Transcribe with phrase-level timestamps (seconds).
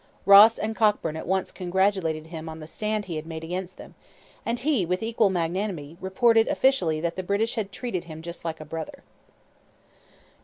[0.25, 3.93] Ross and Cockburn at once congratulated him on the stand he had made against them;
[4.43, 8.59] and he, with equal magnanimity, reported officially that the British had treated him 'just like
[8.59, 9.03] a brother.'